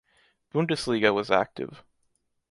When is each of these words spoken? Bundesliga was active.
Bundesliga 0.51 1.13
was 1.13 1.29
active. 1.29 1.83